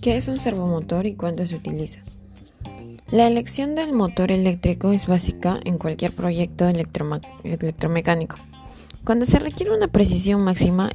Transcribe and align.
¿Qué 0.00 0.16
es 0.18 0.28
un 0.28 0.38
servomotor 0.38 1.06
y 1.06 1.14
cuándo 1.14 1.46
se 1.46 1.56
utiliza? 1.56 2.00
La 3.10 3.26
elección 3.26 3.74
del 3.74 3.92
motor 3.92 4.30
eléctrico 4.30 4.92
es 4.92 5.06
básica 5.06 5.60
en 5.64 5.78
cualquier 5.78 6.12
proyecto 6.12 6.66
electromecánico. 6.68 8.36
Cuando 9.04 9.24
se 9.24 9.38
requiere 9.38 9.76
una 9.76 9.88
precisión 9.88 10.42
máxima, 10.42 10.90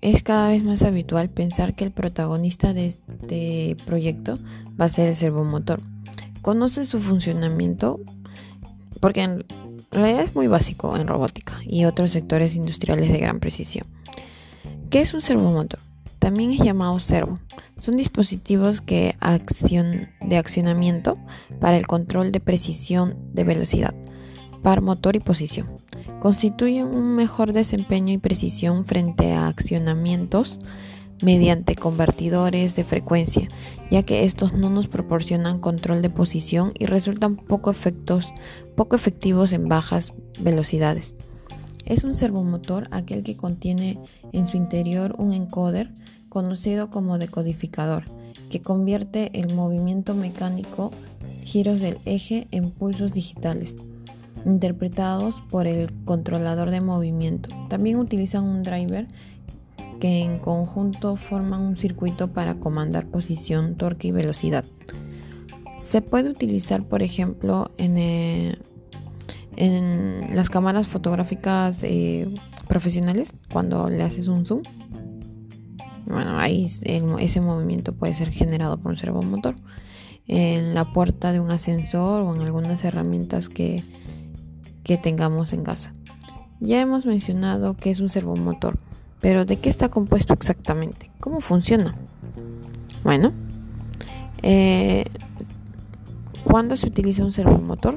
es 0.00 0.22
cada 0.22 0.48
vez 0.48 0.64
más 0.64 0.82
habitual 0.82 1.28
pensar 1.28 1.74
que 1.74 1.84
el 1.84 1.90
protagonista 1.90 2.72
de 2.72 2.86
este 2.86 3.76
proyecto 3.86 4.36
va 4.80 4.86
a 4.86 4.88
ser 4.88 5.08
el 5.08 5.16
servomotor. 5.16 5.80
Conoce 6.42 6.86
su 6.86 7.00
funcionamiento 7.00 8.00
porque 9.00 9.22
en 9.22 9.44
realidad 9.90 10.22
es 10.22 10.34
muy 10.34 10.46
básico 10.46 10.96
en 10.96 11.06
robótica 11.06 11.58
y 11.64 11.84
otros 11.84 12.10
sectores 12.10 12.56
industriales 12.56 13.10
de 13.12 13.18
gran 13.18 13.40
precisión. 13.40 13.86
¿Qué 14.90 15.00
es 15.00 15.14
un 15.14 15.22
servomotor? 15.22 15.80
También 16.18 16.50
es 16.50 16.58
llamado 16.58 16.98
servo. 16.98 17.38
Son 17.78 17.96
dispositivos 17.96 18.80
que 18.80 19.16
de 20.20 20.36
accionamiento 20.36 21.16
para 21.60 21.76
el 21.76 21.86
control 21.86 22.32
de 22.32 22.40
precisión 22.40 23.16
de 23.32 23.44
velocidad, 23.44 23.94
par 24.62 24.82
motor 24.82 25.16
y 25.16 25.20
posición 25.20 25.68
constituyen 26.20 26.86
un 26.86 27.16
mejor 27.16 27.52
desempeño 27.52 28.12
y 28.12 28.18
precisión 28.18 28.84
frente 28.84 29.32
a 29.32 29.48
accionamientos 29.48 30.60
mediante 31.22 31.74
convertidores 31.74 32.76
de 32.76 32.84
frecuencia, 32.84 33.48
ya 33.90 34.02
que 34.02 34.24
estos 34.24 34.52
no 34.52 34.70
nos 34.70 34.86
proporcionan 34.86 35.58
control 35.58 36.02
de 36.02 36.10
posición 36.10 36.72
y 36.78 36.86
resultan 36.86 37.36
poco, 37.36 37.70
efectos, 37.70 38.32
poco 38.76 38.96
efectivos 38.96 39.52
en 39.52 39.68
bajas 39.68 40.12
velocidades. 40.38 41.14
Es 41.86 42.04
un 42.04 42.14
servomotor 42.14 42.88
aquel 42.90 43.22
que 43.22 43.36
contiene 43.36 43.98
en 44.32 44.46
su 44.46 44.56
interior 44.56 45.14
un 45.18 45.32
encoder 45.32 45.90
conocido 46.28 46.90
como 46.90 47.18
decodificador, 47.18 48.04
que 48.48 48.62
convierte 48.62 49.30
el 49.38 49.54
movimiento 49.54 50.14
mecánico 50.14 50.90
giros 51.44 51.80
del 51.80 51.98
eje 52.04 52.46
en 52.50 52.70
pulsos 52.70 53.12
digitales 53.12 53.76
interpretados 54.44 55.42
por 55.50 55.66
el 55.66 55.92
controlador 56.04 56.70
de 56.70 56.80
movimiento. 56.80 57.50
También 57.68 57.98
utilizan 57.98 58.44
un 58.44 58.62
driver 58.62 59.06
que 60.00 60.22
en 60.22 60.38
conjunto 60.38 61.16
forman 61.16 61.60
un 61.60 61.76
circuito 61.76 62.28
para 62.28 62.54
comandar 62.54 63.06
posición, 63.06 63.74
torque 63.74 64.08
y 64.08 64.12
velocidad. 64.12 64.64
Se 65.80 66.00
puede 66.02 66.30
utilizar, 66.30 66.84
por 66.84 67.02
ejemplo, 67.02 67.70
en, 67.76 67.96
eh, 67.98 68.58
en 69.56 70.09
las 70.30 70.50
cámaras 70.50 70.86
fotográficas 70.86 71.82
eh, 71.82 72.28
profesionales 72.68 73.34
cuando 73.52 73.88
le 73.88 74.02
haces 74.02 74.28
un 74.28 74.46
zoom. 74.46 74.62
Bueno, 76.06 76.38
ahí 76.38 76.66
ese 77.18 77.40
movimiento 77.40 77.92
puede 77.92 78.14
ser 78.14 78.30
generado 78.30 78.78
por 78.78 78.90
un 78.90 78.96
servomotor. 78.96 79.54
En 80.26 80.74
la 80.74 80.92
puerta 80.92 81.32
de 81.32 81.40
un 81.40 81.50
ascensor 81.50 82.22
o 82.22 82.34
en 82.34 82.40
algunas 82.42 82.84
herramientas 82.84 83.48
que 83.48 83.82
que 84.84 84.96
tengamos 84.96 85.52
en 85.52 85.62
casa. 85.62 85.92
Ya 86.60 86.80
hemos 86.80 87.06
mencionado 87.06 87.76
que 87.76 87.90
es 87.90 88.00
un 88.00 88.08
servomotor, 88.08 88.78
pero 89.20 89.44
¿de 89.44 89.56
qué 89.58 89.70
está 89.70 89.88
compuesto 89.88 90.34
exactamente? 90.34 91.10
¿Cómo 91.20 91.40
funciona? 91.40 91.96
Bueno, 93.02 93.32
eh, 94.42 95.04
¿cuándo 96.44 96.76
se 96.76 96.86
utiliza 96.86 97.24
un 97.24 97.32
servomotor? 97.32 97.94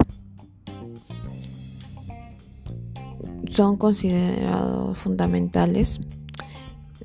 Son 3.50 3.78
considerados 3.78 4.98
fundamentales 4.98 6.00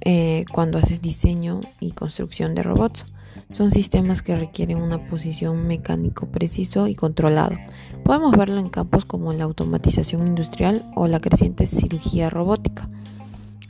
eh, 0.01 0.45
cuando 0.53 0.79
haces 0.79 1.03
diseño 1.03 1.61
y 1.81 1.91
construcción 1.93 2.55
de 2.55 2.63
robots. 2.63 3.05
Son 3.53 3.71
sistemas 3.71 4.23
que 4.23 4.37
requieren 4.37 4.83
una 4.83 5.09
posición 5.09 5.67
mecánico 5.67 6.27
preciso 6.27 6.87
y 6.87 6.95
controlado. 6.95 7.57
Podemos 8.05 8.37
verlo 8.37 8.59
en 8.61 8.69
campos 8.69 9.05
como 9.05 9.33
la 9.33 9.45
automatización 9.45 10.27
industrial 10.27 10.91
o 10.95 11.07
la 11.07 11.21
creciente 11.21 11.67
cirugía 11.67 12.31
robótica. 12.31 12.89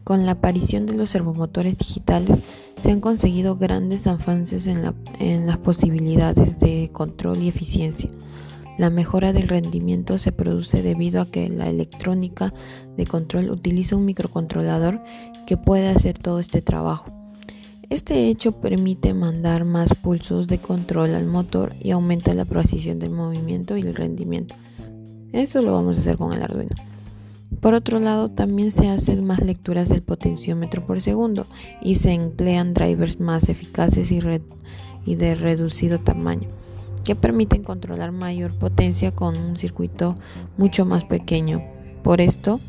Con 0.05 0.27
la 0.27 0.33
aparición 0.33 0.87
de 0.87 0.95
los 0.95 1.11
servomotores 1.11 1.77
digitales 1.77 2.39
se 2.81 2.91
han 2.91 3.01
conseguido 3.01 3.57
grandes 3.57 4.07
avances 4.07 4.67
en, 4.67 4.95
en 5.19 5.47
las 5.47 5.59
posibilidades 5.59 6.59
de 6.59 6.91
control 6.93 7.43
y 7.43 7.49
eficiencia. 7.49 8.11
La 8.79 8.91
mejora 8.91 9.33
del 9.33 9.49
rendimiento 9.49 10.19
se 10.19 10.31
produce 10.31 10.83
debido 10.83 11.21
a 11.21 11.27
que 11.27 11.49
la 11.49 11.69
electrónica 11.69 12.55
de 12.97 13.07
control 13.07 13.51
utiliza 13.51 13.97
un 13.97 14.05
microcontrolador 14.05 15.03
que 15.47 15.57
puede 15.57 15.89
hacer 15.89 16.17
todo 16.17 16.39
este 16.39 16.63
trabajo. 16.63 17.13
Este 17.91 18.29
hecho 18.29 18.53
permite 18.53 19.15
mandar 19.15 19.65
más 19.65 19.95
pulsos 19.95 20.47
de 20.47 20.59
control 20.59 21.15
al 21.15 21.27
motor 21.27 21.73
y 21.81 21.91
aumenta 21.91 22.35
la 22.35 22.45
precisión 22.45 23.01
del 23.01 23.11
movimiento 23.11 23.77
y 23.77 23.81
el 23.81 23.97
rendimiento. 23.97 24.55
Eso 25.33 25.61
lo 25.61 25.73
vamos 25.73 25.97
a 25.97 26.01
hacer 26.01 26.17
con 26.17 26.33
el 26.33 26.43
Arduino. 26.43 26.77
Por 27.61 27.75
otro 27.75 27.99
lado, 27.99 28.31
también 28.31 28.71
se 28.71 28.89
hacen 28.89 29.25
más 29.25 29.41
lecturas 29.41 29.89
del 29.89 30.03
potenciómetro 30.03 30.87
por 30.87 31.01
segundo 31.01 31.47
y 31.83 31.97
se 31.97 32.13
emplean 32.13 32.75
drivers 32.75 33.19
más 33.19 33.49
eficaces 33.49 34.13
y, 34.13 34.21
y 35.05 35.15
de 35.17 35.35
reducido 35.35 35.99
tamaño, 35.99 36.49
que 37.09 37.17
permiten 37.17 37.63
controlar 37.63 38.13
mayor 38.13 38.53
potencia 38.53 39.13
con 39.13 39.39
un 39.39 39.57
circuito 39.57 40.15
mucho 40.59 40.85
más 40.85 41.07
pequeño. 41.07 41.63
Por 42.03 42.21
esto, 42.21 42.61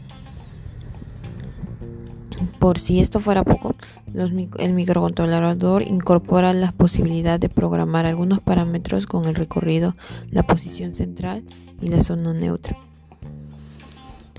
por 2.58 2.80
si 2.80 3.02
esto 3.02 3.20
fuera 3.20 3.44
poco, 3.44 3.76
el 4.14 4.74
microcontrolador 4.74 5.82
incorpora 5.82 6.54
la 6.54 6.72
posibilidad 6.72 7.38
de 7.38 7.50
programar 7.50 8.06
algunos 8.06 8.40
parámetros 8.40 9.08
con 9.08 9.26
el 9.26 9.36
recorrido, 9.36 9.98
la 10.32 10.44
posición 10.44 10.94
central 10.94 11.44
y 11.82 11.88
la 11.88 12.02
zona 12.02 12.32
neutra. 12.32 12.78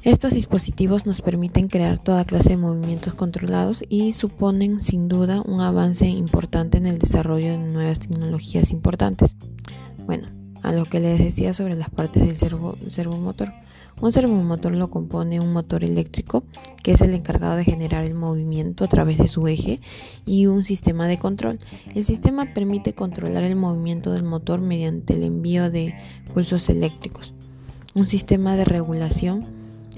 Estos 0.03 0.33
dispositivos 0.33 1.05
nos 1.05 1.21
permiten 1.21 1.69
crear 1.69 1.99
toda 1.99 2.25
clase 2.25 2.49
de 2.49 2.57
movimientos 2.57 3.13
controlados 3.13 3.85
y 3.91 4.15
suponen 4.15 4.81
sin 4.81 5.09
duda 5.09 5.43
un 5.45 5.61
avance 5.61 6.07
importante 6.07 6.79
en 6.79 6.87
el 6.87 6.99
desarrollo 6.99 7.49
de 7.49 7.59
nuevas 7.59 7.99
tecnologías 7.99 8.71
importantes. 8.71 9.35
Lo 10.73 10.85
que 10.85 11.01
les 11.01 11.19
decía 11.19 11.53
sobre 11.53 11.75
las 11.75 11.91
partes 11.91 12.27
del 12.27 12.37
servomotor. 12.91 13.53
Un 14.01 14.13
servomotor 14.13 14.75
lo 14.75 14.89
compone 14.89 15.41
un 15.41 15.53
motor 15.53 15.85
eléctrico, 15.85 16.45
que 16.83 16.93
es 16.93 17.01
el 17.03 17.13
encargado 17.13 17.57
de 17.57 17.65
generar 17.65 18.05
el 18.05 18.15
movimiento 18.15 18.85
a 18.85 18.89
través 18.89 19.19
de 19.19 19.29
su 19.29 19.47
eje, 19.47 19.81
y 20.25 20.47
un 20.47 20.65
sistema 20.65 21.07
de 21.07 21.19
control. 21.19 21.59
El 21.95 22.05
sistema 22.05 22.55
permite 22.55 22.95
controlar 22.95 23.43
el 23.43 23.57
movimiento 23.57 24.13
del 24.13 24.23
motor 24.23 24.61
mediante 24.61 25.15
el 25.15 25.25
envío 25.25 25.71
de 25.71 25.95
pulsos 26.33 26.69
eléctricos. 26.71 27.35
Un 27.95 28.07
sistema 28.07 28.57
de 28.57 28.65
regulación 28.65 29.45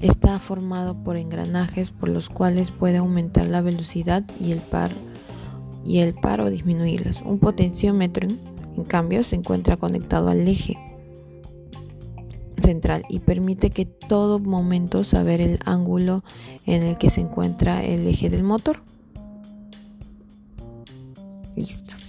está 0.01 0.39
formado 0.39 0.95
por 1.01 1.15
engranajes 1.15 1.91
por 1.91 2.09
los 2.09 2.29
cuales 2.29 2.71
puede 2.71 2.97
aumentar 2.97 3.47
la 3.47 3.61
velocidad 3.61 4.23
y 4.39 4.51
el 4.51 4.59
par 4.59 4.91
y 5.85 5.99
el 5.99 6.13
par 6.13 6.41
o 6.41 6.49
disminuirlas. 6.49 7.21
Un 7.21 7.39
potenciómetro, 7.39 8.27
en 8.75 8.83
cambio, 8.83 9.23
se 9.23 9.35
encuentra 9.35 9.77
conectado 9.77 10.29
al 10.29 10.47
eje 10.47 10.77
central 12.61 13.03
y 13.09 13.19
permite 13.19 13.69
que 13.69 13.85
todo 13.85 14.39
momento 14.39 15.03
saber 15.03 15.41
el 15.41 15.59
ángulo 15.65 16.23
en 16.65 16.83
el 16.83 16.97
que 16.97 17.09
se 17.09 17.21
encuentra 17.21 17.83
el 17.83 18.07
eje 18.07 18.29
del 18.29 18.43
motor. 18.43 18.81
Listo. 21.55 22.02